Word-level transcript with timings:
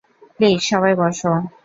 Please 0.35 0.59
সবাই 0.69 0.93
বসো। 1.01 1.31